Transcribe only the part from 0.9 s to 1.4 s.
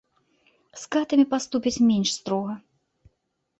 катамі